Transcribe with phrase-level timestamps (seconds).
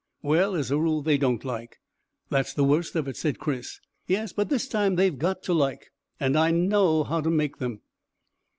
[0.23, 1.77] "Well, as a rule they don't like."
[2.31, 3.79] "That's the worst of it," said Chris.
[4.07, 7.81] "Yes, but this time they've got to like; and I know how to make them."